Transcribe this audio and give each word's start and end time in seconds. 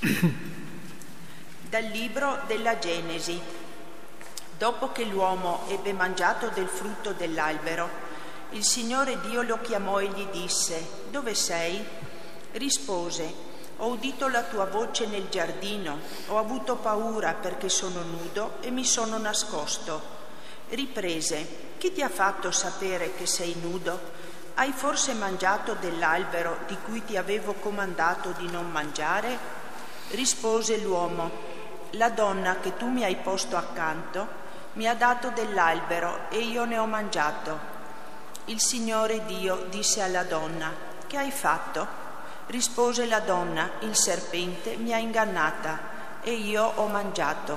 Dal 0.00 1.84
libro 1.92 2.40
della 2.46 2.78
Genesi. 2.78 3.38
Dopo 4.56 4.92
che 4.92 5.04
l'uomo 5.04 5.64
ebbe 5.68 5.92
mangiato 5.92 6.48
del 6.48 6.68
frutto 6.68 7.12
dell'albero, 7.12 7.86
il 8.52 8.64
Signore 8.64 9.20
Dio 9.20 9.42
lo 9.42 9.60
chiamò 9.60 10.00
e 10.00 10.08
gli 10.08 10.26
disse, 10.32 11.02
Dove 11.10 11.34
sei? 11.34 11.84
Rispose, 12.52 13.30
Ho 13.76 13.88
udito 13.88 14.28
la 14.28 14.42
tua 14.44 14.64
voce 14.64 15.06
nel 15.06 15.28
giardino, 15.28 15.98
ho 16.28 16.38
avuto 16.38 16.76
paura 16.76 17.34
perché 17.34 17.68
sono 17.68 18.00
nudo 18.00 18.56
e 18.62 18.70
mi 18.70 18.86
sono 18.86 19.18
nascosto. 19.18 20.00
Riprese, 20.70 21.74
Chi 21.76 21.92
ti 21.92 22.00
ha 22.00 22.08
fatto 22.08 22.50
sapere 22.50 23.14
che 23.16 23.26
sei 23.26 23.54
nudo? 23.60 24.00
Hai 24.54 24.72
forse 24.72 25.12
mangiato 25.12 25.74
dell'albero 25.74 26.60
di 26.66 26.76
cui 26.86 27.04
ti 27.04 27.18
avevo 27.18 27.52
comandato 27.52 28.30
di 28.30 28.50
non 28.50 28.70
mangiare? 28.70 29.59
Rispose 30.10 30.78
l'uomo, 30.78 31.30
la 31.90 32.10
donna 32.10 32.58
che 32.60 32.76
tu 32.76 32.88
mi 32.88 33.04
hai 33.04 33.16
posto 33.16 33.56
accanto 33.56 34.38
mi 34.72 34.88
ha 34.88 34.94
dato 34.94 35.30
dell'albero 35.30 36.28
e 36.30 36.38
io 36.38 36.64
ne 36.64 36.78
ho 36.78 36.86
mangiato. 36.86 37.58
Il 38.46 38.60
Signore 38.60 39.24
Dio 39.24 39.66
disse 39.68 40.02
alla 40.02 40.24
donna, 40.24 40.72
che 41.06 41.16
hai 41.16 41.30
fatto? 41.30 41.86
Rispose 42.46 43.06
la 43.06 43.20
donna, 43.20 43.70
il 43.80 43.96
serpente 43.96 44.76
mi 44.76 44.92
ha 44.92 44.98
ingannata 44.98 45.78
e 46.22 46.32
io 46.32 46.64
ho 46.74 46.88
mangiato. 46.88 47.56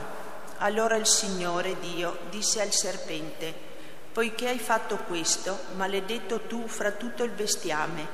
Allora 0.57 0.95
il 0.95 1.07
Signore 1.07 1.79
Dio 1.79 2.19
disse 2.29 2.61
al 2.61 2.71
serpente, 2.71 3.71
Poiché 4.13 4.49
hai 4.49 4.59
fatto 4.59 4.97
questo, 4.97 5.57
maledetto 5.75 6.41
tu 6.41 6.67
fra 6.67 6.91
tutto 6.91 7.23
il 7.23 7.31
bestiame 7.31 8.07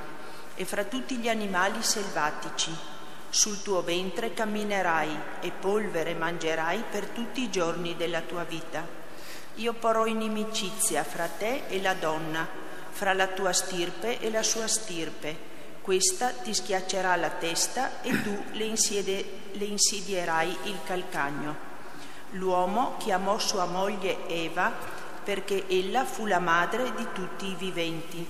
e 0.56 0.64
fra 0.64 0.86
tutti 0.86 1.18
gli 1.18 1.28
animali 1.28 1.84
selvatici. 1.84 2.99
Sul 3.30 3.62
tuo 3.62 3.84
ventre 3.84 4.34
camminerai 4.34 5.18
e 5.42 5.52
polvere 5.52 6.16
mangerai 6.16 6.84
per 6.90 7.06
tutti 7.06 7.42
i 7.44 7.52
giorni 7.52 7.96
della 7.96 8.22
tua 8.22 8.44
vita. 8.44 8.86
Io 9.56 9.74
porrò 9.74 10.06
inimicizia 10.06 11.04
fra 11.04 11.28
te 11.28 11.64
e 11.68 11.82
la 11.82 11.94
donna, 11.94 12.48
fra 12.90 13.14
la 13.14 13.28
tua 13.28 13.54
stirpe 13.54 14.20
e 14.20 14.32
la 14.32 14.42
sua 14.42 14.68
stirpe. 14.68 15.48
Questa 15.82 16.30
ti 16.30 16.54
schiaccerà 16.54 17.16
la 17.16 17.30
testa 17.30 18.02
e 18.02 18.22
tu 18.22 18.44
le, 18.54 18.64
insiede, 18.64 19.26
le 19.52 19.66
insidierai 19.66 20.58
il 20.64 20.80
calcagno. 20.86 21.68
L'uomo 22.32 22.96
chiamò 22.98 23.38
sua 23.38 23.66
moglie 23.66 24.28
Eva 24.28 24.72
perché 25.24 25.66
ella 25.68 26.06
fu 26.06 26.26
la 26.26 26.40
madre 26.40 26.94
di 26.96 27.08
tutti 27.14 27.48
i 27.48 27.56
viventi. 27.56 28.26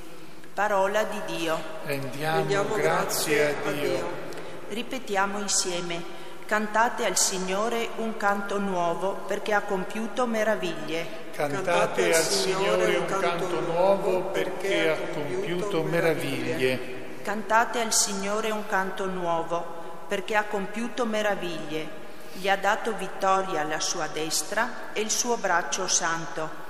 Parola 0.54 1.04
di 1.04 1.38
Dio. 1.38 1.58
Rendiamo, 1.84 2.38
Rendiamo 2.38 2.76
grazie 2.76 3.48
a 3.48 3.72
Dio. 3.72 3.82
Dio. 3.82 4.29
Ripetiamo 4.70 5.40
insieme. 5.40 6.00
Cantate 6.46 7.04
al 7.04 7.18
Signore 7.18 7.90
un 7.98 8.18
canto 8.18 8.60
nuovo 8.60 9.24
perché 9.26 9.54
ha 9.54 9.62
compiuto 9.62 10.28
meraviglie. 10.28 11.32
Cantate 11.32 12.14
al 12.14 12.22
Signore 12.22 12.98
un 12.98 13.06
canto 13.06 13.62
nuovo 13.62 14.22
perché 14.26 14.92
ha 14.92 14.98
compiuto 15.12 15.82
meraviglie. 15.82 16.98
Cantate 17.24 17.82
al 17.82 17.92
Signore 17.92 18.52
un 18.52 18.68
canto 18.68 19.06
nuovo 19.06 20.06
perché 20.08 20.36
ha 20.36 20.44
compiuto 20.44 21.04
meraviglie. 21.06 21.88
Gli 22.34 22.48
ha 22.48 22.58
dato 22.58 22.94
vittoria 22.94 23.62
alla 23.62 23.80
sua 23.80 24.06
destra 24.06 24.94
e 24.94 25.02
il 25.02 25.10
suo 25.10 25.38
braccio 25.38 25.88
santo. 25.88 26.68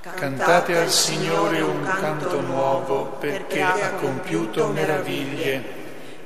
Cantate 0.00 0.76
al 0.76 0.90
Signore 0.90 1.60
un 1.60 1.84
canto 1.84 2.40
nuovo 2.40 3.16
perché 3.20 3.62
ha 3.62 3.92
compiuto 3.92 4.66
meraviglie. 4.68 5.77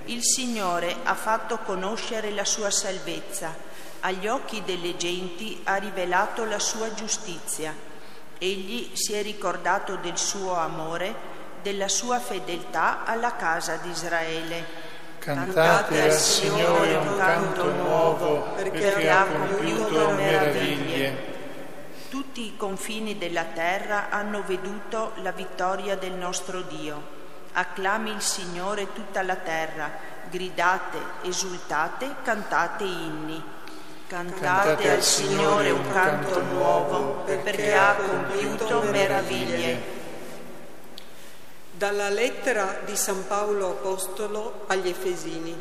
Il 0.07 0.23
Signore 0.25 0.97
ha 1.05 1.15
fatto 1.15 1.59
conoscere 1.59 2.33
la 2.33 2.45
sua 2.45 2.71
salvezza, 2.71 3.55
agli 4.01 4.27
occhi 4.27 4.63
delle 4.65 4.97
genti 4.97 5.61
ha 5.63 5.77
rivelato 5.77 6.45
la 6.45 6.59
sua 6.59 6.93
giustizia. 6.93 7.73
Egli 8.39 8.91
si 8.95 9.13
è 9.13 9.23
ricordato 9.23 9.95
del 9.97 10.19
suo 10.19 10.55
amore, 10.55 11.15
della 11.63 11.87
sua 11.87 12.19
fedeltà 12.19 13.05
alla 13.05 13.37
casa 13.37 13.77
di 13.77 13.91
Israele. 13.91 14.91
Cantate 15.19 16.03
al 16.03 16.13
Signore 16.13 16.97
un 16.97 17.17
canto 17.17 17.71
nuovo 17.71 18.41
perché 18.57 19.09
ha 19.09 19.25
compiuto 19.25 20.11
meraviglie. 20.11 21.31
Tutti 22.09 22.45
i 22.47 22.57
confini 22.57 23.17
della 23.17 23.45
terra 23.45 24.11
hanno 24.11 24.43
veduto 24.45 25.13
la 25.23 25.31
vittoria 25.31 25.97
del 25.97 26.13
nostro 26.13 26.63
Dio. 26.63 27.22
Acclami 27.53 28.11
il 28.11 28.21
Signore 28.21 28.93
tutta 28.93 29.23
la 29.23 29.37
terra, 29.37 29.91
gridate, 30.31 30.99
esultate, 31.23 32.17
cantate 32.23 32.85
inni. 32.85 33.43
Cantate, 34.07 34.41
cantate 34.41 34.91
al 34.91 35.03
Signore 35.03 35.71
un 35.71 35.91
canto 35.91 36.43
nuovo 36.43 37.25
perché 37.25 37.75
ha 37.75 37.95
compiuto 37.95 38.83
meraviglie. 38.83 40.01
Dalla 41.73 42.09
lettera 42.09 42.81
di 42.85 42.97
San 42.97 43.27
Paolo 43.27 43.71
Apostolo 43.71 44.65
agli 44.67 44.89
Efesini. 44.89 45.57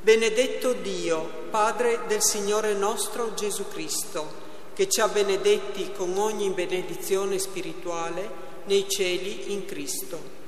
Benedetto 0.00 0.72
Dio, 0.72 1.46
Padre 1.50 2.00
del 2.06 2.22
Signore 2.22 2.74
nostro 2.74 3.34
Gesù 3.34 3.68
Cristo 3.68 4.42
che 4.74 4.88
ci 4.88 5.00
ha 5.00 5.08
benedetti 5.08 5.92
con 5.92 6.16
ogni 6.16 6.50
benedizione 6.50 7.38
spirituale 7.38 8.50
nei 8.64 8.88
cieli 8.88 9.52
in 9.52 9.66
Cristo. 9.66 10.40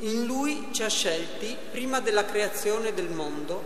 In 0.00 0.26
Lui 0.26 0.68
ci 0.72 0.82
ha 0.82 0.88
scelti 0.88 1.56
prima 1.70 2.00
della 2.00 2.26
creazione 2.26 2.92
del 2.92 3.08
mondo 3.08 3.62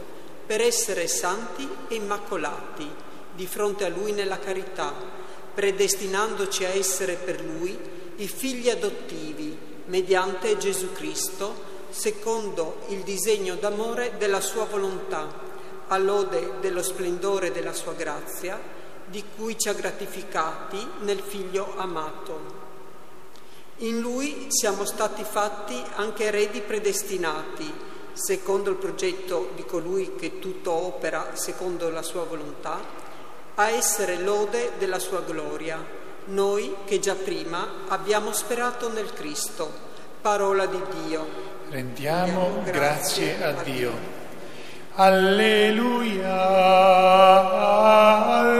per 0.46 0.60
essere 0.60 1.08
santi 1.08 1.68
e 1.88 1.96
immacolati 1.96 2.88
di 3.34 3.46
fronte 3.48 3.84
a 3.84 3.88
Lui 3.88 4.12
nella 4.12 4.38
carità, 4.38 4.94
predestinandoci 5.52 6.64
a 6.64 6.68
essere 6.68 7.14
per 7.14 7.40
Lui 7.40 7.76
i 8.16 8.28
figli 8.28 8.70
adottivi 8.70 9.58
mediante 9.86 10.56
Gesù 10.56 10.92
Cristo, 10.92 11.68
secondo 11.90 12.82
il 12.90 13.00
disegno 13.00 13.56
d'amore 13.56 14.12
della 14.16 14.40
Sua 14.40 14.66
volontà, 14.66 15.26
all'ode 15.88 16.58
dello 16.60 16.84
splendore 16.84 17.50
della 17.50 17.72
Sua 17.72 17.94
grazia, 17.94 18.60
di 19.04 19.24
cui 19.36 19.58
ci 19.58 19.68
ha 19.68 19.72
gratificati 19.72 20.78
nel 21.00 21.18
Figlio 21.18 21.74
amato. 21.76 22.59
In 23.82 24.00
Lui 24.00 24.48
siamo 24.48 24.84
stati 24.84 25.24
fatti 25.24 25.74
anche 25.94 26.24
eredi 26.24 26.60
predestinati, 26.60 27.72
secondo 28.12 28.68
il 28.68 28.76
progetto 28.76 29.52
di 29.54 29.64
colui 29.64 30.16
che 30.16 30.38
tutto 30.38 30.70
opera 30.70 31.30
secondo 31.32 31.88
la 31.88 32.02
sua 32.02 32.24
volontà, 32.24 32.78
a 33.54 33.70
essere 33.70 34.18
lode 34.18 34.72
della 34.76 34.98
sua 34.98 35.22
gloria, 35.22 35.82
noi 36.26 36.76
che 36.84 36.98
già 36.98 37.14
prima 37.14 37.86
abbiamo 37.88 38.32
sperato 38.32 38.92
nel 38.92 39.14
Cristo, 39.14 39.72
parola 40.20 40.66
di 40.66 40.82
Dio. 41.02 41.26
Rendiamo 41.70 42.60
grazie, 42.62 43.38
grazie 43.38 43.42
a 43.42 43.52
Dio. 43.62 44.18
Alleluia, 44.96 46.28
alleluia, 48.40 48.59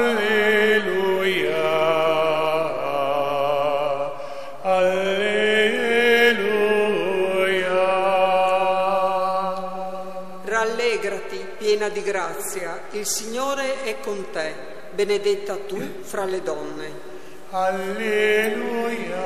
di 11.93 12.03
grazia, 12.03 12.83
il 12.91 13.07
Signore 13.07 13.83
è 13.83 14.01
con 14.01 14.31
te, 14.31 14.55
benedetta 14.95 15.57
tu 15.57 15.81
fra 16.03 16.25
le 16.25 16.43
donne. 16.43 17.09
Alleluia. 17.51 19.21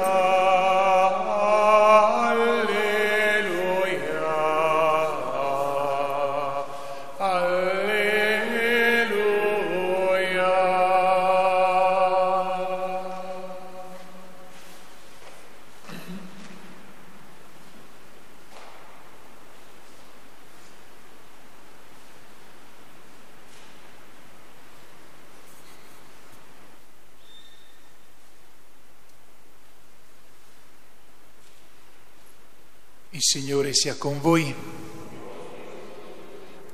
Signore 33.26 33.72
sia 33.72 33.96
con 33.96 34.20
voi. 34.20 34.54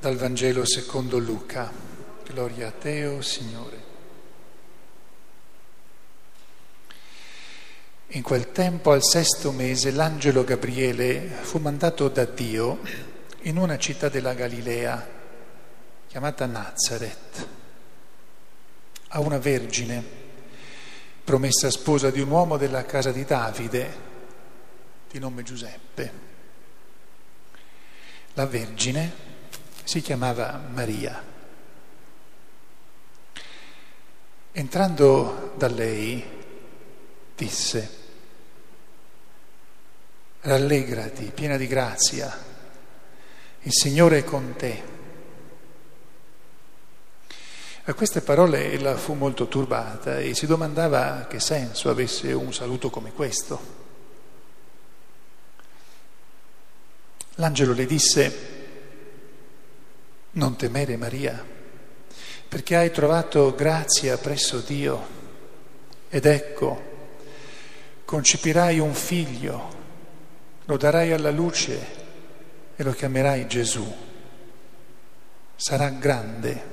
Dal 0.01 0.17
Vangelo 0.17 0.67
secondo 0.67 1.19
Luca. 1.19 1.73
Gloria 2.25 2.67
a 2.67 2.71
te, 2.73 3.07
o 3.07 3.19
oh 3.19 3.21
Signore. 3.23 3.83
In 8.09 8.23
quel 8.23 8.51
tempo, 8.51 8.91
al 8.91 9.05
sesto 9.05 9.53
mese, 9.53 9.93
l'angelo 9.93 10.43
Gabriele 10.43 11.21
fu 11.41 11.59
mandato 11.59 12.09
da 12.09 12.25
Dio 12.25 12.81
in 13.43 13.57
una 13.57 13.79
città 13.79 14.09
della 14.09 14.35
Galilea 14.35 15.09
chiamata 16.09 16.47
Nazareth, 16.47 17.49
a 19.11 19.21
una 19.21 19.39
vergine, 19.39 20.03
promessa 21.23 21.71
sposa 21.71 22.11
di 22.11 22.21
un 22.21 22.29
uomo 22.29 22.57
della 22.57 22.85
casa 22.85 23.13
di 23.13 23.25
Davide, 23.25 23.97
di 25.09 25.21
nome 25.21 25.45
Giuseppe. 25.45 26.30
La 28.35 28.47
vergine 28.47 29.13
si 29.83 30.01
chiamava 30.01 30.61
Maria. 30.73 31.23
Entrando 34.53 35.53
da 35.57 35.69
lei, 35.69 36.25
disse, 37.35 37.99
rallegrati, 40.41 41.33
piena 41.35 41.57
di 41.57 41.67
grazia, 41.67 42.49
il 43.63 43.73
Signore 43.73 44.19
è 44.19 44.25
con 44.25 44.55
te. 44.57 44.83
A 47.85 47.95
queste 47.95 48.21
parole 48.21 48.71
ella 48.73 48.97
fu 48.97 49.15
molto 49.15 49.49
turbata 49.49 50.19
e 50.19 50.35
si 50.35 50.47
domandava 50.47 51.27
che 51.29 51.41
senso 51.41 51.91
avesse 51.91 52.33
un 52.33 52.53
saluto 52.53 52.91
come 52.91 53.13
questo. 53.13 53.80
L'angelo 57.41 57.73
le 57.73 57.87
disse, 57.87 58.49
non 60.33 60.57
temere 60.57 60.99
Maria, 60.99 61.43
perché 62.47 62.77
hai 62.77 62.91
trovato 62.91 63.55
grazia 63.55 64.19
presso 64.19 64.59
Dio 64.59 65.07
ed 66.11 66.27
ecco, 66.27 66.83
concepirai 68.05 68.79
un 68.79 68.93
figlio, 68.93 69.69
lo 70.67 70.77
darai 70.77 71.13
alla 71.13 71.31
luce 71.31 71.87
e 72.77 72.83
lo 72.83 72.93
chiamerai 72.93 73.47
Gesù. 73.47 73.91
Sarà 75.57 75.89
grande 75.89 76.65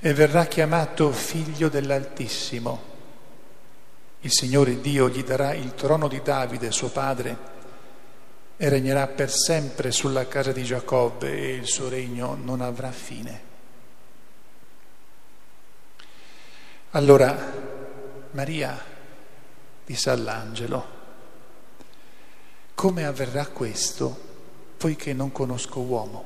e 0.00 0.14
verrà 0.14 0.46
chiamato 0.46 1.12
figlio 1.12 1.68
dell'Altissimo. 1.68 2.82
Il 4.20 4.32
Signore 4.32 4.80
Dio 4.80 5.10
gli 5.10 5.22
darà 5.22 5.52
il 5.52 5.74
trono 5.74 6.08
di 6.08 6.22
Davide, 6.22 6.70
suo 6.70 6.88
padre, 6.88 7.50
e 8.62 8.68
regnerà 8.68 9.08
per 9.08 9.28
sempre 9.28 9.90
sulla 9.90 10.28
casa 10.28 10.52
di 10.52 10.62
Giacobbe 10.62 11.32
e 11.36 11.54
il 11.54 11.66
suo 11.66 11.88
regno 11.88 12.36
non 12.36 12.60
avrà 12.60 12.92
fine. 12.92 13.42
Allora 16.90 17.52
Maria 18.30 18.80
disse 19.84 20.10
all'angelo, 20.10 20.86
come 22.72 23.04
avverrà 23.04 23.48
questo 23.48 24.16
poiché 24.76 25.12
non 25.12 25.32
conosco 25.32 25.80
uomo? 25.80 26.24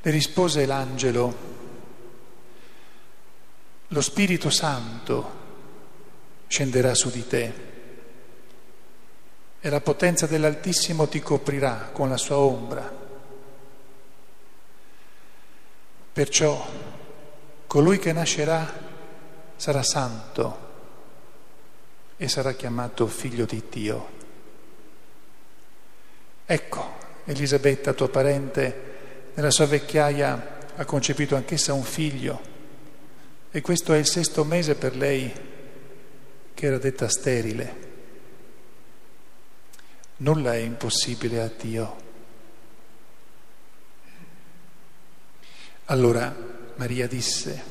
Le 0.00 0.10
rispose 0.10 0.64
l'angelo, 0.64 1.36
lo 3.88 4.00
Spirito 4.00 4.48
Santo 4.48 5.32
scenderà 6.46 6.94
su 6.94 7.10
di 7.10 7.26
te 7.26 7.69
e 9.60 9.68
la 9.68 9.80
potenza 9.80 10.26
dell'Altissimo 10.26 11.06
ti 11.06 11.20
coprirà 11.20 11.90
con 11.92 12.08
la 12.08 12.16
sua 12.16 12.38
ombra. 12.38 12.90
Perciò 16.12 16.66
colui 17.66 17.98
che 17.98 18.12
nascerà 18.12 18.88
sarà 19.56 19.82
santo 19.82 20.68
e 22.16 22.28
sarà 22.28 22.52
chiamato 22.52 23.06
figlio 23.06 23.44
di 23.44 23.62
Dio. 23.68 24.18
Ecco, 26.46 26.98
Elisabetta, 27.24 27.92
tua 27.92 28.08
parente, 28.08 28.88
nella 29.34 29.50
sua 29.50 29.66
vecchiaia 29.66 30.58
ha 30.76 30.84
concepito 30.84 31.36
anch'essa 31.36 31.74
un 31.74 31.82
figlio 31.82 32.40
e 33.50 33.60
questo 33.60 33.92
è 33.92 33.98
il 33.98 34.06
sesto 34.06 34.44
mese 34.44 34.74
per 34.74 34.96
lei 34.96 35.32
che 36.54 36.66
era 36.66 36.78
detta 36.78 37.08
sterile. 37.08 37.89
Nulla 40.22 40.52
è 40.54 40.58
impossibile 40.58 41.40
a 41.40 41.50
Dio. 41.56 41.96
Allora 45.86 46.34
Maria 46.76 47.08
disse, 47.08 47.62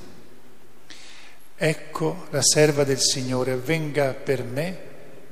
ecco 1.56 2.26
la 2.32 2.42
serva 2.42 2.84
del 2.84 3.00
Signore, 3.00 3.52
avvenga 3.52 4.14
per 4.14 4.44
me 4.44 4.80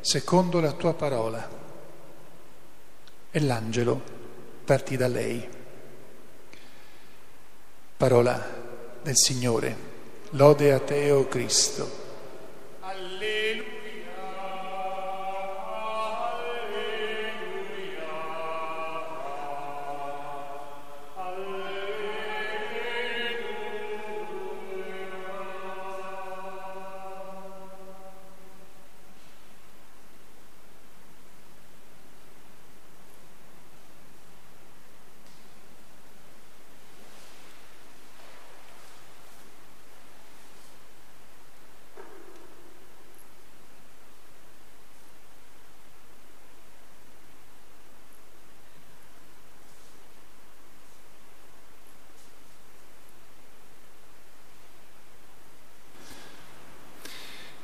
secondo 0.01 0.59
la 0.59 0.73
tua 0.73 0.93
parola. 0.93 1.55
E 3.31 3.39
l'angelo 3.39 4.01
partì 4.63 4.95
da 4.95 5.07
lei. 5.07 5.47
Parola 7.97 8.63
del 9.01 9.17
Signore. 9.17 9.75
Lode 10.31 10.71
a 10.71 10.79
te, 10.79 11.09
o 11.09 11.19
oh 11.19 11.27
Cristo. 11.27 12.06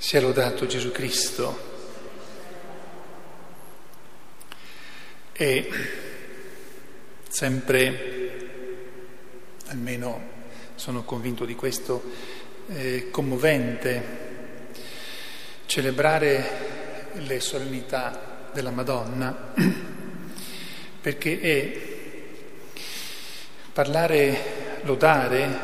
Sia 0.04 0.20
lodato 0.20 0.66
Gesù 0.66 0.92
Cristo. 0.92 1.58
E 5.31 5.69
sempre, 7.30 8.50
almeno 9.68 10.22
sono 10.76 11.04
convinto 11.04 11.45
di 11.45 11.56
questo, 11.56 12.04
eh, 12.68 13.07
commovente 13.12 14.04
celebrare 15.68 17.12
le 17.14 17.40
solennità 17.40 18.50
della 18.52 18.72
Madonna, 18.72 19.54
perché 21.00 21.40
è 21.40 21.81
parlare, 23.72 24.81
lodare, 24.81 25.60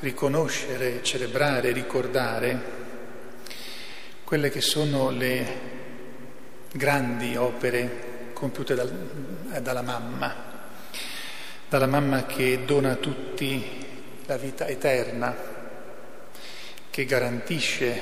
riconoscere, 0.00 1.02
celebrare, 1.02 1.72
ricordare 1.72 2.75
quelle 4.26 4.50
che 4.50 4.60
sono 4.60 5.10
le 5.10 5.46
grandi 6.72 7.36
opere 7.36 8.32
compiute 8.32 8.74
dal, 8.74 8.92
eh, 9.52 9.62
dalla 9.62 9.82
mamma, 9.82 10.34
dalla 11.68 11.86
mamma 11.86 12.26
che 12.26 12.64
dona 12.64 12.90
a 12.90 12.96
tutti 12.96 13.86
la 14.26 14.36
vita 14.36 14.66
eterna, 14.66 15.32
che 16.90 17.04
garantisce 17.04 18.00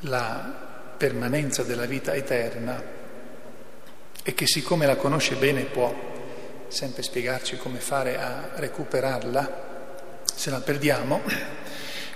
la 0.00 0.92
permanenza 0.98 1.62
della 1.62 1.86
vita 1.86 2.12
eterna 2.12 2.82
e 4.22 4.34
che 4.34 4.46
siccome 4.46 4.84
la 4.84 4.96
conosce 4.96 5.36
bene 5.36 5.62
può 5.62 5.94
sempre 6.68 7.02
spiegarci 7.02 7.56
come 7.56 7.78
fare 7.78 8.20
a 8.20 8.50
recuperarla, 8.56 10.20
se 10.26 10.50
la 10.50 10.60
perdiamo, 10.60 11.22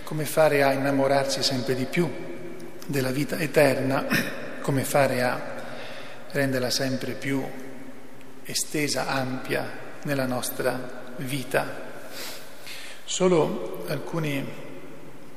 come 0.05 0.27
fare 0.27 0.63
a 0.63 0.73
innamorarsi 0.73 1.43
sempre 1.43 1.75
di 1.75 1.87
più 1.87 2.33
della 2.87 3.11
vita 3.11 3.39
eterna, 3.39 4.07
come 4.61 4.85
fare 4.85 5.23
a 5.23 5.41
renderla 6.31 6.71
sempre 6.71 7.13
più 7.13 7.45
estesa, 8.45 9.09
ampia 9.09 9.69
nella 10.03 10.27
nostra 10.27 11.15
vita. 11.17 11.91
Solo 13.05 13.85
alcuni 13.89 14.45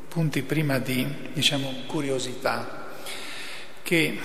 punti 0.08 0.42
prima 0.44 0.80
di, 0.80 1.06
diciamo, 1.34 1.84
curiosità, 1.88 2.88
che 3.84 4.18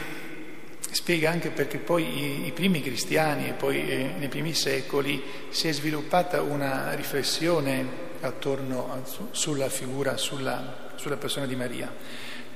spiega 0.93 1.31
anche 1.31 1.51
perché 1.51 1.79
poi 1.79 2.05
i, 2.05 2.47
i 2.47 2.53
primi 2.53 2.81
cristiani 2.81 3.49
e 3.49 3.53
poi 3.53 3.89
eh, 3.89 4.13
nei 4.19 4.29
primi 4.29 4.55
secoli 4.55 5.23
si 5.51 5.69
è 5.69 5.73
sviluppata 5.73 6.43
una 6.43 6.95
riflessione 6.95 8.09
attorno 8.21 8.93
a, 8.93 9.05
su, 9.05 9.29
sulla 9.31 9.69
figura, 9.69 10.17
sulla, 10.17 10.93
sulla 10.97 11.17
persona 11.17 11.47
di 11.47 11.57
Maria. 11.57 11.93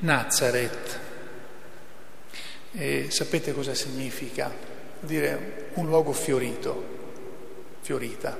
Nazareth. 0.04 1.00
E 2.72 3.06
sapete 3.08 3.54
cosa 3.54 3.74
significa? 3.74 4.52
Vuol 5.00 5.10
dire 5.10 5.68
un 5.74 5.86
luogo 5.86 6.12
fiorito. 6.12 6.92
fiorita. 7.80 8.36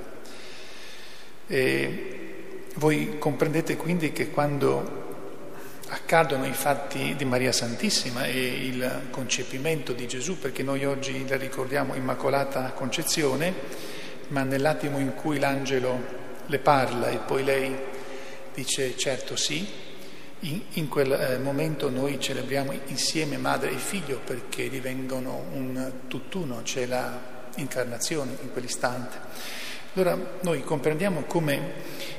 E 1.47 2.63
voi 2.75 3.17
comprendete 3.17 3.77
quindi 3.77 4.11
che 4.11 4.29
quando 4.29 5.03
accadono 5.87 6.45
i 6.45 6.53
fatti 6.53 7.15
di 7.15 7.25
Maria 7.25 7.51
Santissima 7.51 8.25
e 8.25 8.67
il 8.67 9.07
concepimento 9.09 9.93
di 9.93 10.07
Gesù, 10.07 10.37
perché 10.37 10.61
noi 10.61 10.85
oggi 10.85 11.27
la 11.27 11.37
ricordiamo 11.37 11.95
Immacolata 11.95 12.71
Concezione, 12.71 13.53
ma 14.29 14.43
nell'attimo 14.43 14.99
in 14.99 15.15
cui 15.15 15.39
l'angelo 15.39 16.23
le 16.45 16.59
parla 16.59 17.09
e 17.09 17.17
poi 17.17 17.43
lei 17.43 17.75
dice 18.53 18.95
certo 18.97 19.35
sì, 19.35 19.84
in, 20.41 20.61
in 20.73 20.87
quel 20.87 21.11
eh, 21.11 21.37
momento 21.37 21.89
noi 21.89 22.19
celebriamo 22.19 22.73
insieme 22.87 23.37
madre 23.37 23.71
e 23.71 23.77
figlio 23.77 24.19
perché 24.23 24.69
divengono 24.69 25.45
un 25.53 25.91
tutt'uno, 26.07 26.61
c'è 26.63 26.85
la 26.85 27.33
incarnazione 27.55 28.35
in 28.41 28.51
quell'istante. 28.51 29.17
Allora 29.93 30.17
noi 30.41 30.61
comprendiamo 30.63 31.23
come 31.23 31.73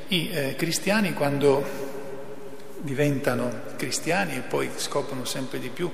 i 0.08 0.30
eh, 0.30 0.54
cristiani 0.56 1.12
quando 1.12 1.94
diventano 2.78 3.62
cristiani 3.76 4.37
e 4.37 4.40
poi 4.40 4.70
scoprono 4.76 5.25
sempre 5.25 5.58
di 5.58 5.68
più 5.68 5.90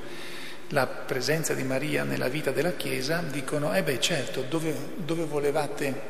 la 0.69 0.87
presenza 0.87 1.55
di 1.55 1.65
Maria 1.65 2.03
nella 2.03 2.29
vita 2.29 2.51
della 2.51 2.73
Chiesa, 2.73 3.23
dicono, 3.31 3.75
eh 3.75 3.83
beh 3.83 4.01
certo, 4.01 4.43
dove, 4.49 4.75
dove 4.97 5.25
volevate, 5.25 6.01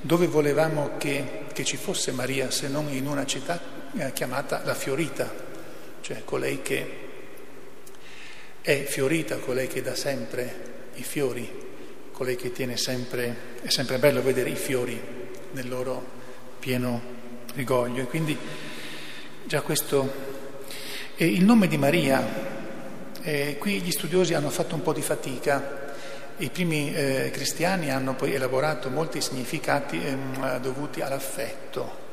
dove 0.00 0.26
volevamo 0.26 0.92
che, 0.98 1.44
che, 1.52 1.64
ci 1.64 1.76
fosse 1.76 2.10
Maria 2.10 2.50
se 2.50 2.68
non 2.68 2.88
in 2.90 3.06
una 3.06 3.24
città 3.24 3.60
eh, 3.96 4.12
chiamata 4.12 4.62
la 4.64 4.74
Fiorita, 4.74 5.48
cioè 6.00 6.24
colei 6.24 6.62
che 6.62 7.08
è 8.60 8.82
fiorita, 8.84 9.36
colei 9.36 9.66
che 9.68 9.82
dà 9.82 9.94
sempre 9.94 10.68
i 10.94 11.02
fiori, 11.02 11.48
colei 12.12 12.36
che 12.36 12.52
tiene 12.52 12.76
sempre, 12.76 13.36
è 13.62 13.68
sempre 13.68 13.98
bello 13.98 14.22
vedere 14.22 14.50
i 14.50 14.56
fiori 14.56 15.00
nel 15.52 15.68
loro 15.68 16.04
pieno 16.58 17.00
rigoglio. 17.54 18.02
E 18.02 18.06
quindi 18.06 18.36
già 19.44 19.62
questo... 19.62 20.38
E 21.16 21.26
il 21.26 21.44
nome 21.44 21.68
di 21.68 21.76
Maria 21.76 22.22
eh, 23.22 23.56
qui 23.58 23.80
gli 23.80 23.90
studiosi 23.90 24.34
hanno 24.34 24.50
fatto 24.50 24.74
un 24.74 24.82
po' 24.82 24.92
di 24.92 25.02
fatica, 25.02 25.94
i 26.38 26.48
primi 26.48 26.94
eh, 26.94 27.30
cristiani 27.30 27.90
hanno 27.90 28.14
poi 28.14 28.32
elaborato 28.32 28.88
molti 28.88 29.20
significati 29.20 30.02
eh, 30.02 30.60
dovuti 30.60 31.02
all'affetto. 31.02 32.08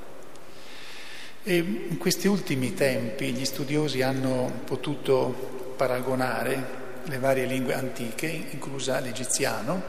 E 1.50 1.56
in 1.56 1.98
questi 1.98 2.28
ultimi 2.28 2.74
tempi 2.74 3.32
gli 3.32 3.46
studiosi 3.46 4.02
hanno 4.02 4.52
potuto 4.66 5.74
paragonare 5.78 6.62
le 7.06 7.20
varie 7.20 7.46
lingue 7.46 7.74
antiche, 7.74 8.28
inclusa 8.50 9.00
l'egiziano, 9.00 9.82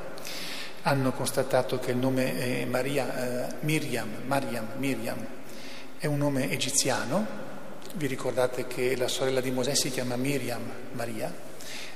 hanno 0.82 1.10
constatato 1.10 1.80
che 1.80 1.90
il 1.90 1.96
nome 1.96 2.64
Maria, 2.70 3.48
eh, 3.48 3.54
Miriam, 3.62 4.08
Mariam, 4.26 4.68
Miriam, 4.76 5.18
è 5.98 6.06
un 6.06 6.18
nome 6.18 6.48
egiziano, 6.48 7.26
vi 7.94 8.06
ricordate 8.06 8.68
che 8.68 8.96
la 8.96 9.08
sorella 9.08 9.40
di 9.40 9.50
Mosè 9.50 9.74
si 9.74 9.90
chiama 9.90 10.14
Miriam 10.14 10.62
Maria, 10.92 11.34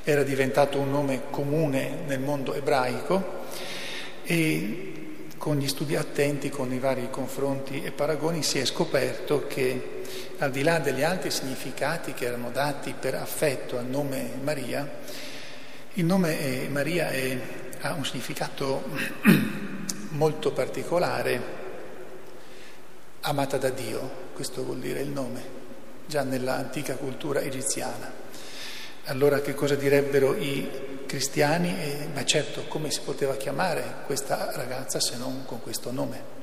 era 0.02 0.24
diventato 0.24 0.80
un 0.80 0.90
nome 0.90 1.30
comune 1.30 1.98
nel 2.04 2.18
mondo 2.18 2.52
ebraico 2.52 3.44
e 4.24 5.01
con 5.42 5.56
gli 5.56 5.66
studi 5.66 5.96
attenti, 5.96 6.50
con 6.50 6.72
i 6.72 6.78
vari 6.78 7.10
confronti 7.10 7.82
e 7.82 7.90
paragoni, 7.90 8.44
si 8.44 8.60
è 8.60 8.64
scoperto 8.64 9.48
che 9.48 10.02
al 10.38 10.52
di 10.52 10.62
là 10.62 10.78
degli 10.78 11.02
altri 11.02 11.32
significati 11.32 12.12
che 12.12 12.26
erano 12.26 12.52
dati 12.52 12.94
per 12.96 13.16
affetto 13.16 13.76
al 13.76 13.86
nome 13.86 14.34
Maria, 14.40 14.88
il 15.94 16.04
nome 16.04 16.68
Maria 16.70 17.10
è, 17.10 17.36
ha 17.80 17.92
un 17.94 18.04
significato 18.04 18.84
molto 20.10 20.52
particolare, 20.52 21.42
amata 23.22 23.56
da 23.56 23.70
Dio, 23.70 24.28
questo 24.34 24.62
vuol 24.62 24.78
dire 24.78 25.00
il 25.00 25.10
nome 25.10 25.42
già 26.06 26.22
nell'antica 26.22 26.94
cultura 26.94 27.40
egiziana. 27.40 28.12
Allora 29.06 29.40
che 29.40 29.54
cosa 29.54 29.74
direbbero 29.74 30.36
i 30.36 30.91
cristiani? 31.12 31.68
Eh, 31.78 32.08
ma 32.14 32.24
certo, 32.24 32.64
come 32.68 32.90
si 32.90 33.00
poteva 33.04 33.36
chiamare 33.36 33.96
questa 34.06 34.50
ragazza 34.54 34.98
se 34.98 35.18
non 35.18 35.44
con 35.44 35.60
questo 35.60 35.92
nome? 35.92 36.40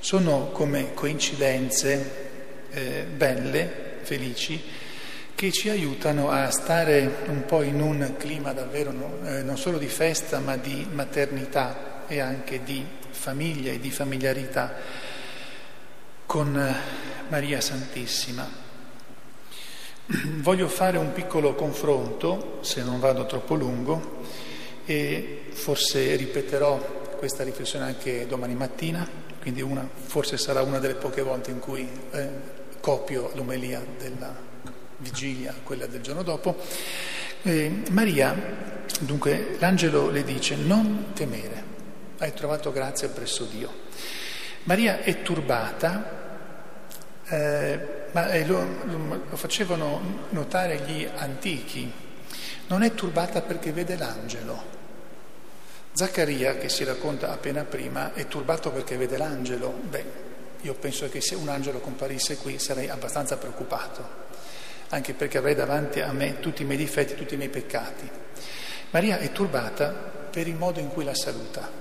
Sono 0.00 0.48
come 0.50 0.94
coincidenze 0.94 2.66
eh, 2.70 3.04
belle, 3.04 3.98
felici, 4.02 4.60
che 5.32 5.52
ci 5.52 5.68
aiutano 5.68 6.28
a 6.28 6.50
stare 6.50 7.18
un 7.26 7.44
po' 7.44 7.62
in 7.62 7.80
un 7.80 8.14
clima 8.18 8.52
davvero 8.52 8.90
no, 8.90 9.18
eh, 9.24 9.42
non 9.42 9.56
solo 9.56 9.78
di 9.78 9.86
festa, 9.86 10.40
ma 10.40 10.56
di 10.56 10.88
maternità 10.90 12.04
e 12.08 12.18
anche 12.18 12.64
di 12.64 12.84
famiglia 13.10 13.70
e 13.70 13.78
di 13.78 13.92
familiarità 13.92 14.74
con 16.26 16.58
eh, 16.58 16.74
Maria 17.28 17.60
Santissima. 17.60 18.69
Voglio 20.12 20.66
fare 20.66 20.98
un 20.98 21.12
piccolo 21.12 21.54
confronto, 21.54 22.58
se 22.62 22.82
non 22.82 22.98
vado 22.98 23.26
troppo 23.26 23.54
lungo, 23.54 24.24
e 24.84 25.42
forse 25.52 26.16
ripeterò 26.16 27.14
questa 27.16 27.44
riflessione 27.44 27.84
anche 27.84 28.26
domani 28.26 28.56
mattina, 28.56 29.08
quindi 29.40 29.62
una, 29.62 29.88
forse 29.88 30.36
sarà 30.36 30.62
una 30.62 30.80
delle 30.80 30.94
poche 30.94 31.22
volte 31.22 31.52
in 31.52 31.60
cui 31.60 31.88
eh, 32.10 32.28
copio 32.80 33.30
l'omelia 33.34 33.80
della 33.98 34.34
vigilia, 34.96 35.54
quella 35.62 35.86
del 35.86 36.00
giorno 36.00 36.24
dopo. 36.24 36.56
Eh, 37.42 37.82
Maria, 37.90 38.34
dunque, 38.98 39.54
l'angelo 39.60 40.10
le 40.10 40.24
dice 40.24 40.56
non 40.56 41.12
temere, 41.14 41.62
hai 42.18 42.34
trovato 42.34 42.72
grazia 42.72 43.08
presso 43.10 43.44
Dio. 43.44 43.70
Maria 44.64 45.02
è 45.02 45.22
turbata 45.22 46.19
eh, 47.30 47.80
ma 48.12 48.30
eh, 48.30 48.44
lo, 48.44 48.66
lo 49.28 49.36
facevano 49.36 50.26
notare 50.30 50.80
gli 50.80 51.08
antichi, 51.16 51.90
non 52.66 52.82
è 52.82 52.92
turbata 52.94 53.40
perché 53.42 53.72
vede 53.72 53.96
l'angelo. 53.96 54.78
Zaccaria, 55.92 56.56
che 56.56 56.68
si 56.68 56.84
racconta 56.84 57.32
appena 57.32 57.64
prima, 57.64 58.12
è 58.14 58.26
turbato 58.26 58.70
perché 58.70 58.96
vede 58.96 59.16
l'angelo. 59.16 59.70
Beh, 59.70 60.04
io 60.62 60.74
penso 60.74 61.08
che 61.08 61.20
se 61.20 61.34
un 61.34 61.48
angelo 61.48 61.78
comparisse 61.78 62.36
qui 62.36 62.58
sarei 62.58 62.88
abbastanza 62.88 63.36
preoccupato, 63.36 64.28
anche 64.88 65.14
perché 65.14 65.38
avrei 65.38 65.54
davanti 65.54 66.00
a 66.00 66.12
me 66.12 66.38
tutti 66.40 66.62
i 66.62 66.64
miei 66.64 66.78
difetti, 66.78 67.14
tutti 67.14 67.34
i 67.34 67.36
miei 67.36 67.48
peccati. 67.48 68.08
Maria 68.90 69.18
è 69.18 69.30
turbata 69.32 69.88
per 69.88 70.46
il 70.48 70.54
modo 70.54 70.80
in 70.80 70.88
cui 70.88 71.04
la 71.04 71.14
saluta. 71.14 71.79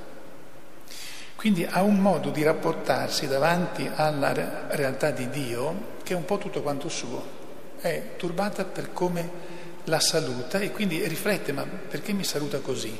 Quindi 1.40 1.64
ha 1.64 1.84
un 1.84 2.00
modo 2.00 2.32
di 2.32 2.44
rapportarsi 2.44 3.26
davanti 3.26 3.90
alla 3.96 4.34
realtà 4.76 5.12
di 5.12 5.30
Dio 5.30 5.96
che 6.04 6.12
è 6.12 6.18
un 6.18 6.26
po' 6.26 6.38
tutto 6.38 6.62
quanto 6.62 6.90
suo. 6.90 7.26
È 7.80 8.16
turbata 8.18 8.66
per 8.66 8.92
come 8.92 9.32
la 9.86 10.02
saluta 10.02 10.60
e 10.60 10.72
quindi 10.72 11.02
riflette, 11.08 11.54
ma 11.54 11.64
perché 11.64 12.12
mi 12.12 12.26
saluta 12.26 12.60
così? 12.60 12.94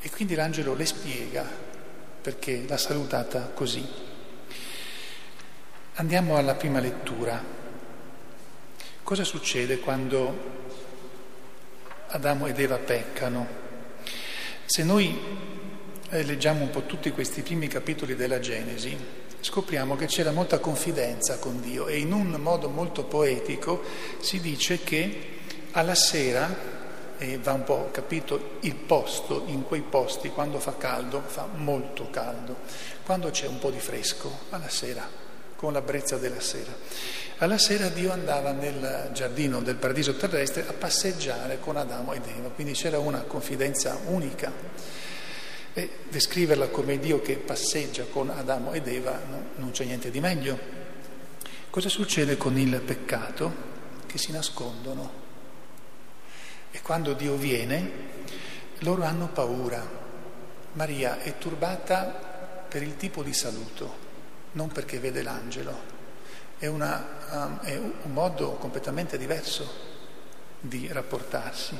E 0.00 0.10
quindi 0.10 0.36
l'angelo 0.36 0.74
le 0.74 0.86
spiega 0.86 1.44
perché 2.22 2.62
l'ha 2.68 2.76
salutata 2.76 3.50
così. 3.52 3.84
Andiamo 5.94 6.36
alla 6.36 6.54
prima 6.54 6.78
lettura. 6.78 7.42
Cosa 9.02 9.24
succede 9.24 9.80
quando 9.80 10.52
Adamo 12.10 12.46
ed 12.46 12.60
Eva 12.60 12.78
peccano? 12.78 13.48
Se 14.66 14.84
noi 14.84 15.51
eh, 16.12 16.24
leggiamo 16.24 16.62
un 16.62 16.70
po' 16.70 16.82
tutti 16.82 17.10
questi 17.10 17.40
primi 17.40 17.68
capitoli 17.68 18.14
della 18.14 18.38
Genesi, 18.38 18.94
scopriamo 19.40 19.96
che 19.96 20.04
c'era 20.04 20.30
molta 20.30 20.58
confidenza 20.58 21.38
con 21.38 21.60
Dio 21.62 21.86
e 21.86 21.98
in 21.98 22.12
un 22.12 22.28
modo 22.32 22.68
molto 22.68 23.04
poetico 23.04 23.82
si 24.20 24.38
dice 24.38 24.84
che 24.84 25.30
alla 25.70 25.94
sera, 25.94 26.54
e 27.16 27.38
va 27.38 27.52
un 27.52 27.64
po' 27.64 27.88
capito 27.90 28.58
il 28.60 28.74
posto, 28.74 29.44
in 29.46 29.62
quei 29.62 29.80
posti 29.80 30.28
quando 30.28 30.58
fa 30.58 30.76
caldo, 30.76 31.22
fa 31.24 31.48
molto 31.50 32.10
caldo, 32.10 32.56
quando 33.06 33.30
c'è 33.30 33.46
un 33.46 33.58
po' 33.58 33.70
di 33.70 33.80
fresco, 33.80 34.30
alla 34.50 34.68
sera, 34.68 35.08
con 35.56 35.72
la 35.72 35.80
brezza 35.80 36.18
della 36.18 36.40
sera. 36.40 36.76
Alla 37.38 37.58
sera 37.58 37.88
Dio 37.88 38.12
andava 38.12 38.52
nel 38.52 39.08
giardino 39.14 39.62
del 39.62 39.76
paradiso 39.76 40.14
terrestre 40.14 40.66
a 40.68 40.74
passeggiare 40.74 41.58
con 41.58 41.78
Adamo 41.78 42.12
ed 42.12 42.26
Eva, 42.26 42.50
quindi 42.50 42.74
c'era 42.74 42.98
una 42.98 43.22
confidenza 43.22 43.98
unica. 44.08 45.00
E 45.74 45.90
descriverla 46.10 46.68
come 46.68 46.98
Dio 46.98 47.22
che 47.22 47.36
passeggia 47.36 48.04
con 48.04 48.28
Adamo 48.28 48.72
ed 48.72 48.86
Eva 48.86 49.18
no, 49.28 49.44
non 49.56 49.70
c'è 49.70 49.84
niente 49.84 50.10
di 50.10 50.20
meglio. 50.20 50.58
Cosa 51.70 51.88
succede 51.88 52.36
con 52.36 52.58
il 52.58 52.78
peccato? 52.80 53.70
Che 54.04 54.18
si 54.18 54.32
nascondono. 54.32 55.20
E 56.70 56.82
quando 56.82 57.14
Dio 57.14 57.36
viene, 57.36 57.90
loro 58.80 59.04
hanno 59.04 59.28
paura. 59.28 60.00
Maria 60.74 61.20
è 61.20 61.38
turbata 61.38 62.64
per 62.68 62.82
il 62.82 62.96
tipo 62.96 63.22
di 63.22 63.32
saluto, 63.32 63.94
non 64.52 64.68
perché 64.68 64.98
vede 64.98 65.22
l'angelo. 65.22 65.90
È, 66.58 66.66
una, 66.66 67.06
um, 67.30 67.60
è 67.60 67.76
un 67.76 68.12
modo 68.12 68.52
completamente 68.52 69.16
diverso 69.16 69.70
di 70.60 70.88
rapportarsi. 70.90 71.78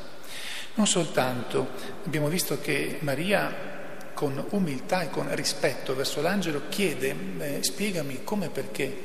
Non 0.74 0.86
soltanto, 0.86 1.68
abbiamo 2.04 2.28
visto 2.28 2.60
che 2.60 2.98
Maria 3.00 3.80
con 4.22 4.46
umiltà 4.50 5.02
e 5.02 5.10
con 5.10 5.34
rispetto 5.34 5.96
verso 5.96 6.22
l'angelo 6.22 6.68
chiede, 6.68 7.12
eh, 7.38 7.58
spiegami 7.60 8.22
come 8.22 8.46
e 8.46 8.50
perché 8.50 8.96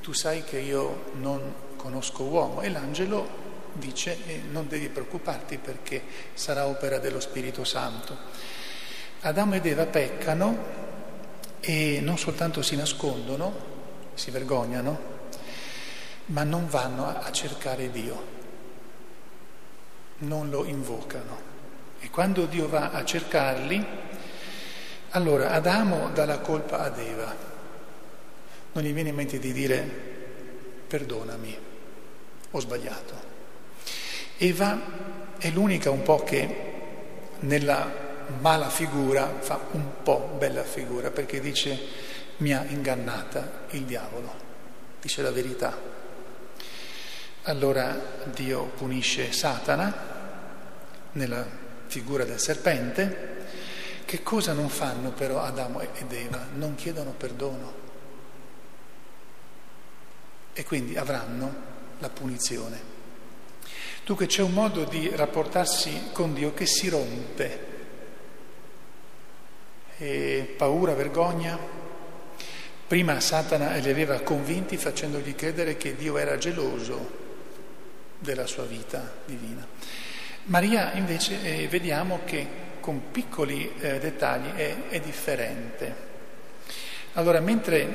tu 0.00 0.12
sai 0.12 0.42
che 0.42 0.58
io 0.58 1.12
non 1.20 1.54
conosco 1.76 2.24
uomo 2.24 2.60
e 2.62 2.68
l'angelo 2.68 3.46
dice 3.74 4.18
eh, 4.26 4.40
non 4.50 4.66
devi 4.66 4.88
preoccuparti 4.88 5.58
perché 5.58 6.02
sarà 6.34 6.66
opera 6.66 6.98
dello 6.98 7.20
Spirito 7.20 7.62
Santo. 7.62 8.16
Adamo 9.20 9.54
ed 9.54 9.64
Eva 9.64 9.86
peccano 9.86 10.58
e 11.60 12.00
non 12.02 12.18
soltanto 12.18 12.60
si 12.60 12.74
nascondono, 12.74 13.54
si 14.14 14.32
vergognano, 14.32 14.98
ma 16.26 16.42
non 16.42 16.66
vanno 16.68 17.06
a 17.06 17.30
cercare 17.30 17.92
Dio, 17.92 18.26
non 20.18 20.50
lo 20.50 20.64
invocano. 20.64 21.46
E 22.00 22.10
quando 22.10 22.46
Dio 22.46 22.68
va 22.68 22.90
a 22.90 23.04
cercarli, 23.04 24.06
allora 25.10 25.50
Adamo 25.50 26.10
dà 26.10 26.24
la 26.24 26.38
colpa 26.38 26.80
ad 26.80 26.98
Eva. 26.98 27.34
Non 28.72 28.84
gli 28.84 28.92
viene 28.92 29.08
in 29.08 29.14
mente 29.14 29.38
di 29.38 29.52
dire 29.52 30.06
perdonami, 30.86 31.58
ho 32.50 32.60
sbagliato. 32.60 33.26
Eva 34.38 34.80
è 35.38 35.50
l'unica 35.50 35.90
un 35.90 36.02
po' 36.02 36.22
che 36.22 36.66
nella 37.40 38.06
mala 38.40 38.68
figura 38.68 39.38
fa 39.40 39.60
un 39.72 40.02
po' 40.02 40.34
bella 40.38 40.62
figura 40.62 41.10
perché 41.10 41.40
dice 41.40 41.78
mi 42.38 42.52
ha 42.52 42.64
ingannata 42.68 43.64
il 43.70 43.82
diavolo, 43.82 44.32
dice 45.00 45.22
la 45.22 45.30
verità. 45.30 45.76
Allora 47.42 47.98
Dio 48.24 48.64
punisce 48.76 49.32
Satana 49.32 50.16
nella 51.12 51.46
figura 51.86 52.24
del 52.24 52.38
serpente. 52.38 53.36
Che 54.08 54.22
cosa 54.22 54.54
non 54.54 54.70
fanno 54.70 55.10
però 55.10 55.42
Adamo 55.42 55.82
ed 55.82 56.10
Eva? 56.10 56.46
Non 56.54 56.76
chiedono 56.76 57.10
perdono 57.10 57.74
e 60.54 60.64
quindi 60.64 60.96
avranno 60.96 61.54
la 61.98 62.08
punizione. 62.08 62.80
Dunque 64.06 64.24
c'è 64.24 64.40
un 64.40 64.54
modo 64.54 64.84
di 64.84 65.14
rapportarsi 65.14 66.08
con 66.12 66.32
Dio 66.32 66.54
che 66.54 66.64
si 66.64 66.88
rompe. 66.88 67.66
E 69.98 70.54
paura, 70.56 70.94
vergogna. 70.94 71.58
Prima 72.86 73.20
Satana 73.20 73.74
li 73.74 73.90
aveva 73.90 74.20
convinti 74.20 74.78
facendogli 74.78 75.34
credere 75.34 75.76
che 75.76 75.94
Dio 75.94 76.16
era 76.16 76.38
geloso 76.38 77.10
della 78.18 78.46
sua 78.46 78.64
vita 78.64 79.16
divina. 79.26 79.66
Maria 80.44 80.94
invece 80.94 81.42
eh, 81.42 81.68
vediamo 81.68 82.20
che 82.24 82.67
con 82.88 83.10
piccoli 83.10 83.70
eh, 83.80 83.98
dettagli 83.98 84.48
è, 84.52 84.88
è 84.88 85.00
differente. 85.00 85.94
Allora, 87.12 87.38
mentre 87.38 87.86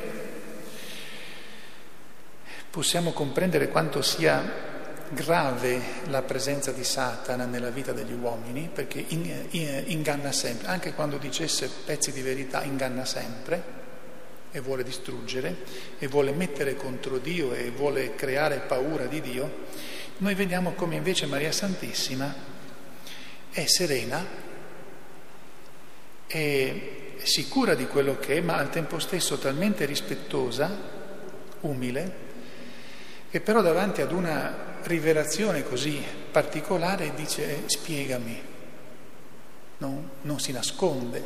possiamo 2.70 3.12
comprendere 3.12 3.70
quanto 3.70 4.04
sia 4.04 4.72
grave 5.10 5.82
la 6.10 6.22
presenza 6.22 6.72
di 6.72 6.84
Satana 6.84 7.46
nella 7.46 7.72
vita 7.72 7.92
degli 7.92 8.14
uomini, 8.14 8.70
perché 8.72 9.04
in, 9.08 9.48
in, 9.50 9.84
inganna 9.88 10.32
sempre, 10.32 10.68
anche 10.68 10.94
quando 10.94 11.18
dicesse 11.18 11.72
pezzi 11.84 12.12
di 12.12 12.22
verità, 12.22 12.62
inganna 12.62 13.04
sempre 13.04 13.64
e 14.52 14.60
vuole 14.60 14.84
distruggere 14.84 15.56
e 15.98 16.06
vuole 16.06 16.34
mettere 16.34 16.76
contro 16.76 17.18
Dio 17.18 17.52
e 17.56 17.72
vuole 17.72 18.14
creare 18.14 18.60
paura 18.60 19.06
di 19.06 19.22
Dio, 19.22 19.66
noi 20.18 20.36
vediamo 20.36 20.74
come 20.74 20.98
invece 20.98 21.26
Maria 21.26 21.52
Santissima 21.52 22.52
è 23.50 23.66
serena, 23.66 24.43
è 26.34 26.74
sicura 27.22 27.76
di 27.76 27.86
quello 27.86 28.18
che 28.18 28.38
è, 28.38 28.42
ma 28.42 28.56
al 28.56 28.72
tempo 28.72 28.98
stesso 28.98 29.38
talmente 29.38 29.86
rispettosa, 29.86 30.76
umile, 31.62 32.22
che 33.30 33.40
però 33.40 33.62
davanti 33.62 34.02
ad 34.02 34.12
una 34.12 34.72
rivelazione 34.84 35.64
così 35.64 36.04
particolare 36.32 37.14
dice 37.14 37.50
eh, 37.50 37.64
spiegami, 37.68 38.42
non, 39.78 40.10
non 40.22 40.40
si 40.40 40.52
nasconde, 40.52 41.22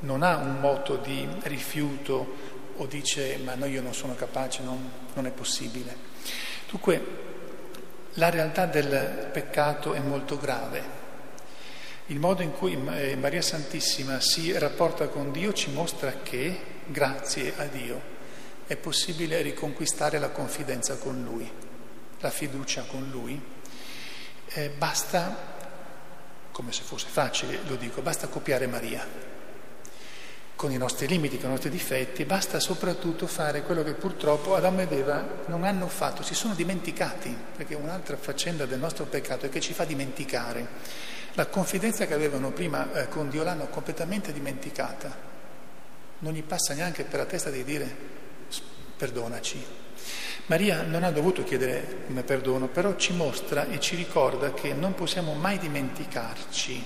non 0.00 0.22
ha 0.22 0.36
un 0.36 0.60
moto 0.60 0.96
di 0.96 1.26
rifiuto 1.44 2.50
o 2.76 2.86
dice 2.86 3.38
ma 3.42 3.54
no 3.54 3.64
io 3.64 3.80
non 3.80 3.94
sono 3.94 4.14
capace, 4.14 4.62
non, 4.62 4.90
non 5.14 5.26
è 5.26 5.30
possibile. 5.30 5.96
Dunque 6.68 7.30
la 8.14 8.28
realtà 8.28 8.66
del 8.66 9.30
peccato 9.32 9.94
è 9.94 10.00
molto 10.00 10.38
grave. 10.38 11.00
Il 12.12 12.20
modo 12.20 12.42
in 12.42 12.52
cui 12.52 12.78
eh, 12.92 13.16
Maria 13.16 13.42
Santissima 13.42 14.20
si 14.20 14.56
rapporta 14.56 15.08
con 15.08 15.32
Dio 15.32 15.52
ci 15.52 15.70
mostra 15.70 16.20
che, 16.22 16.60
grazie 16.86 17.54
a 17.56 17.64
Dio, 17.64 18.00
è 18.66 18.76
possibile 18.76 19.40
riconquistare 19.42 20.18
la 20.18 20.28
confidenza 20.30 20.96
con 20.96 21.24
Lui 21.24 21.50
la 22.22 22.30
fiducia 22.30 22.84
con 22.86 23.08
Lui, 23.10 23.40
eh, 24.46 24.70
basta, 24.70 25.36
come 26.52 26.72
se 26.72 26.82
fosse 26.82 27.08
facile, 27.08 27.58
lo 27.66 27.74
dico, 27.74 28.00
basta 28.00 28.28
copiare 28.28 28.68
Maria, 28.68 29.04
con 30.54 30.70
i 30.70 30.76
nostri 30.76 31.08
limiti, 31.08 31.38
con 31.38 31.48
i 31.48 31.52
nostri 31.52 31.70
difetti, 31.70 32.24
basta 32.24 32.60
soprattutto 32.60 33.26
fare 33.26 33.62
quello 33.62 33.82
che 33.82 33.94
purtroppo 33.94 34.54
Adamo 34.54 34.82
ed 34.82 34.92
Eva 34.92 35.42
non 35.46 35.64
hanno 35.64 35.88
fatto, 35.88 36.22
si 36.22 36.34
sono 36.34 36.54
dimenticati, 36.54 37.36
perché 37.56 37.74
un'altra 37.74 38.16
faccenda 38.16 38.66
del 38.66 38.78
nostro 38.78 39.04
peccato 39.06 39.46
è 39.46 39.48
che 39.48 39.60
ci 39.60 39.72
fa 39.72 39.84
dimenticare. 39.84 41.20
La 41.34 41.46
confidenza 41.46 42.06
che 42.06 42.14
avevano 42.14 42.50
prima 42.50 42.92
eh, 42.92 43.08
con 43.08 43.30
Dio 43.30 43.42
l'hanno 43.42 43.68
completamente 43.68 44.32
dimenticata. 44.32 45.30
Non 46.18 46.32
gli 46.32 46.42
passa 46.42 46.74
neanche 46.74 47.04
per 47.04 47.20
la 47.20 47.26
testa 47.26 47.50
di 47.50 47.64
dire 47.64 48.10
perdonaci, 48.96 49.64
Maria 50.46 50.82
non 50.82 51.04
ha 51.04 51.10
dovuto 51.10 51.44
chiedere 51.44 52.04
come 52.06 52.24
perdono, 52.24 52.68
però 52.68 52.96
ci 52.96 53.12
mostra 53.12 53.68
e 53.68 53.78
ci 53.78 53.94
ricorda 53.94 54.52
che 54.52 54.74
non 54.74 54.94
possiamo 54.94 55.34
mai 55.34 55.58
dimenticarci 55.58 56.84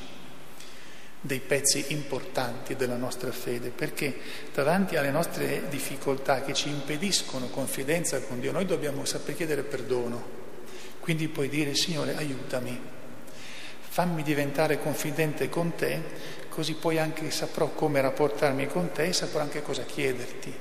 dei 1.21 1.41
pezzi 1.41 1.87
importanti 1.89 2.77
della 2.77 2.97
nostra 2.97 3.33
fede, 3.33 3.71
perché 3.71 4.15
davanti 4.53 4.97
alle 4.97 5.11
nostre 5.11 5.69
difficoltà 5.69 6.43
che 6.43 6.53
ci 6.53 6.69
impediscono 6.69 7.49
confidenza 7.49 8.21
con 8.21 8.41
Dio, 8.41 8.53
noi 8.53 8.67
dobbiamo 8.67 9.05
saper 9.07 9.35
chiedere 9.35 9.63
perdono. 9.63 10.45
Quindi 11.01 11.29
puoi 11.29 11.49
dire, 11.49 11.75
Signore, 11.75 12.15
aiutami, 12.15 12.79
fammi 13.97 14.23
diventare 14.23 14.79
confidente 14.79 15.49
con 15.49 15.75
te, 15.75 16.03
così 16.51 16.75
poi 16.75 16.99
anche 16.99 17.31
saprò 17.31 17.69
come 17.69 18.03
rapportarmi 18.03 18.67
con 18.67 18.93
te 18.93 19.05
e 19.05 19.13
saprò 19.15 19.41
anche 19.41 19.63
cosa 19.63 19.85
chiederti. 19.85 20.55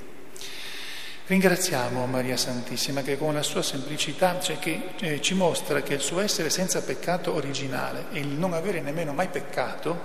Ringraziamo 1.26 2.06
Maria 2.06 2.38
Santissima 2.38 3.02
che 3.02 3.18
con 3.18 3.34
la 3.34 3.42
sua 3.42 3.62
semplicità, 3.62 4.40
cioè 4.40 4.58
che 4.58 4.92
eh, 5.00 5.20
ci 5.20 5.34
mostra 5.34 5.82
che 5.82 5.92
il 5.92 6.00
suo 6.00 6.20
essere 6.20 6.48
senza 6.48 6.80
peccato 6.80 7.34
originale 7.34 8.06
e 8.10 8.20
il 8.20 8.28
non 8.28 8.54
avere 8.54 8.80
nemmeno 8.80 9.12
mai 9.12 9.28
peccato, 9.28 10.00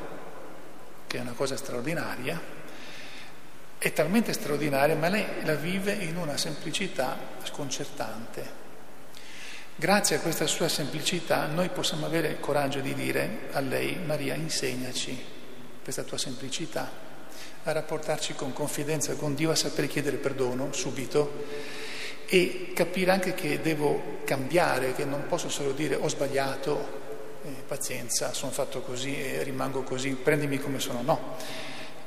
che 1.08 1.17
è 1.17 1.22
una 1.22 1.32
cosa 1.32 1.56
straordinaria, 1.56 2.38
è 3.78 3.94
talmente 3.94 4.34
straordinaria, 4.34 4.98
ma 4.98 5.08
lei 5.08 5.26
la 5.44 5.56
vive 5.56 5.94
in 5.94 6.17
una 6.17 6.36
semplicità 6.36 7.17
sconcertante. 7.44 8.61
Grazie 9.75 10.17
a 10.17 10.19
questa 10.19 10.45
sua 10.45 10.67
semplicità 10.67 11.47
noi 11.47 11.69
possiamo 11.69 12.05
avere 12.05 12.27
il 12.27 12.39
coraggio 12.39 12.81
di 12.81 12.93
dire 12.93 13.47
a 13.51 13.62
lei, 13.62 13.97
Maria, 14.05 14.36
insegnaci 14.36 15.17
questa 15.81 16.03
tua 16.03 16.19
semplicità 16.19 16.89
a 17.63 17.71
rapportarci 17.71 18.36
con 18.36 18.53
confidenza 18.53 19.15
con 19.15 19.34
Dio, 19.34 19.49
a 19.49 19.55
sapere 19.55 19.88
chiedere 19.88 20.17
perdono 20.17 20.71
subito 20.71 21.45
e 22.27 22.71
capire 22.75 23.12
anche 23.12 23.34
che 23.34 23.60
devo 23.60 24.19
cambiare, 24.23 24.93
che 24.93 25.05
non 25.05 25.25
posso 25.27 25.49
solo 25.49 25.71
dire 25.71 25.95
ho 25.95 26.07
sbagliato, 26.07 26.99
eh, 27.43 27.49
pazienza, 27.65 28.34
sono 28.34 28.51
fatto 28.51 28.81
così 28.81 29.19
e 29.19 29.41
rimango 29.41 29.81
così, 29.81 30.12
prendimi 30.12 30.60
come 30.60 30.79
sono. 30.79 31.01
No, 31.01 31.36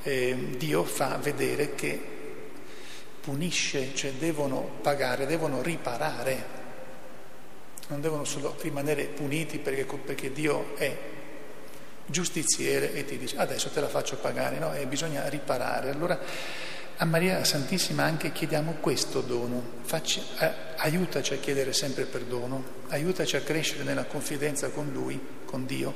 eh, 0.02 0.54
Dio 0.56 0.84
fa 0.84 1.18
vedere 1.20 1.74
che 1.74 2.12
punisce, 3.20 3.94
cioè 3.94 4.12
devono 4.12 4.78
pagare, 4.80 5.26
devono 5.26 5.60
riparare, 5.60 6.62
non 7.88 8.00
devono 8.00 8.24
solo 8.24 8.56
rimanere 8.60 9.04
puniti 9.04 9.58
perché, 9.58 9.84
perché 9.84 10.32
Dio 10.32 10.76
è 10.76 10.96
giustiziere 12.06 12.92
e 12.92 13.04
ti 13.04 13.16
dice 13.16 13.36
adesso 13.36 13.70
te 13.70 13.80
la 13.80 13.88
faccio 13.88 14.16
pagare, 14.16 14.58
no? 14.58 14.72
E 14.74 14.86
bisogna 14.86 15.28
riparare. 15.28 15.90
Allora 15.90 16.18
a 16.96 17.04
Maria 17.06 17.42
Santissima 17.44 18.04
anche 18.04 18.30
chiediamo 18.30 18.76
questo 18.80 19.20
dono, 19.20 19.82
Facci, 19.82 20.22
eh, 20.38 20.52
aiutaci 20.76 21.34
a 21.34 21.38
chiedere 21.38 21.72
sempre 21.72 22.04
perdono, 22.04 22.82
aiutaci 22.88 23.36
a 23.36 23.40
crescere 23.40 23.82
nella 23.82 24.04
confidenza 24.04 24.68
con 24.68 24.90
Lui, 24.92 25.20
con 25.44 25.66
Dio, 25.66 25.92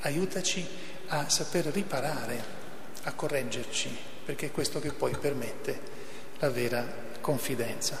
aiutaci 0.00 0.66
a 1.08 1.28
saper 1.28 1.66
riparare, 1.66 2.60
a 3.04 3.12
correggerci, 3.12 3.96
perché 4.24 4.46
è 4.46 4.50
questo 4.50 4.80
che 4.80 4.92
poi 4.92 5.16
permette 5.16 5.80
la 6.38 6.50
vera 6.50 6.84
confidenza. 7.20 8.00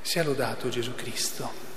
Sia 0.00 0.22
lodato 0.22 0.68
Gesù 0.68 0.94
Cristo. 0.94 1.75